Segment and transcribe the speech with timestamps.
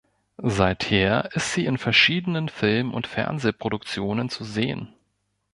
[0.47, 4.89] Seither ist sie in verschiedenen Film- und Fernsehproduktionen zu sehen.